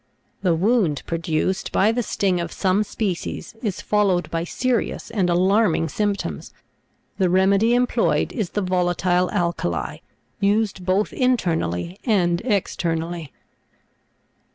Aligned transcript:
The 0.41 0.55
wound 0.55 1.03
produced 1.05 1.71
by 1.71 1.91
the 1.91 2.01
sting 2.01 2.39
of 2.39 2.51
some 2.51 2.83
species 2.83 3.53
is 3.61 3.81
followed 3.81 4.31
by 4.31 4.43
serious 4.45 5.11
and 5.11 5.29
alarming 5.29 5.89
symp 5.89 6.17
toms. 6.17 6.51
The 7.19 7.29
remedy 7.29 7.75
employed 7.75 8.33
is 8.33 8.49
the 8.57 8.63
volatile 8.63 9.29
alkali, 9.29 9.99
used 10.39 10.87
both 10.87 11.13
internally 11.13 11.99
and 12.03 12.41
externally. 12.43 13.31